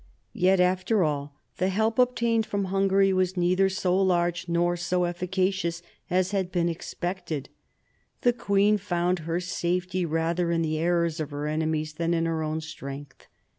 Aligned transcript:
Yet, 0.33 0.59
after 0.59 1.03
all, 1.03 1.35
the 1.57 1.69
help 1.69 1.99
obtained 1.99 2.47
from 2.47 2.65
Hungary 2.73 3.13
was 3.13 3.37
neither 3.37 3.69
so 3.69 3.95
large 4.01 4.49
nor 4.49 4.75
so 4.75 5.03
efficacious 5.05 5.83
as 6.09 6.31
had 6.31 6.51
been 6.51 6.67
ex 6.67 6.95
pected. 6.99 7.49
The 8.21 8.33
queen 8.33 8.79
found 8.79 9.19
her 9.29 9.39
safety 9.39 10.03
rather 10.03 10.49
in 10.49 10.63
the 10.63 10.79
errors 10.79 11.19
of 11.19 11.29
her 11.29 11.45
enemies 11.45 11.93
than 11.93 12.15
in 12.15 12.25
her 12.25 12.41
own 12.41 12.61
strength. 12.61 13.27